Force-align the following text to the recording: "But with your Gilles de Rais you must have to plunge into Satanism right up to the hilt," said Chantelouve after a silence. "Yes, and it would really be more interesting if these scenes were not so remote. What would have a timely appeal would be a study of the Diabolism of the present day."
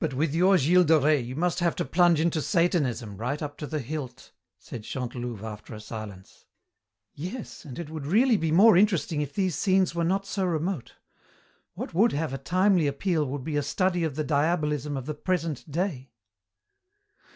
"But 0.00 0.12
with 0.12 0.34
your 0.34 0.58
Gilles 0.58 0.82
de 0.86 0.98
Rais 0.98 1.24
you 1.24 1.36
must 1.36 1.60
have 1.60 1.76
to 1.76 1.84
plunge 1.84 2.18
into 2.18 2.42
Satanism 2.42 3.16
right 3.16 3.40
up 3.40 3.56
to 3.58 3.66
the 3.68 3.78
hilt," 3.78 4.32
said 4.58 4.82
Chantelouve 4.82 5.44
after 5.44 5.72
a 5.72 5.80
silence. 5.80 6.46
"Yes, 7.14 7.64
and 7.64 7.78
it 7.78 7.90
would 7.90 8.06
really 8.06 8.36
be 8.36 8.50
more 8.50 8.76
interesting 8.76 9.20
if 9.20 9.32
these 9.32 9.54
scenes 9.54 9.94
were 9.94 10.02
not 10.02 10.26
so 10.26 10.44
remote. 10.46 10.96
What 11.74 11.94
would 11.94 12.10
have 12.10 12.32
a 12.32 12.38
timely 12.38 12.88
appeal 12.88 13.24
would 13.24 13.44
be 13.44 13.56
a 13.56 13.62
study 13.62 14.02
of 14.02 14.16
the 14.16 14.24
Diabolism 14.24 14.96
of 14.96 15.06
the 15.06 15.14
present 15.14 15.70
day." 15.70 16.10